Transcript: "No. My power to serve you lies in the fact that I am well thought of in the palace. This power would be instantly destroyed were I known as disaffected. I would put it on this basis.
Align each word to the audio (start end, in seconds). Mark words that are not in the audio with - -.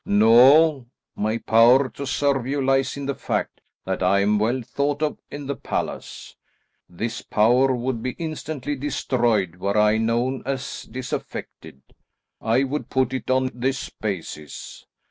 "No. 0.03 0.87
My 1.15 1.37
power 1.37 1.87
to 1.89 2.07
serve 2.07 2.47
you 2.47 2.59
lies 2.59 2.97
in 2.97 3.05
the 3.05 3.13
fact 3.13 3.61
that 3.85 4.01
I 4.01 4.21
am 4.21 4.39
well 4.39 4.63
thought 4.63 5.03
of 5.03 5.19
in 5.29 5.45
the 5.45 5.55
palace. 5.55 6.35
This 6.89 7.21
power 7.21 7.75
would 7.75 8.01
be 8.01 8.13
instantly 8.17 8.75
destroyed 8.75 9.57
were 9.57 9.77
I 9.77 9.99
known 9.99 10.41
as 10.43 10.87
disaffected. 10.89 11.83
I 12.41 12.63
would 12.63 12.89
put 12.89 13.13
it 13.13 13.29
on 13.29 13.51
this 13.53 13.91
basis. 13.91 14.87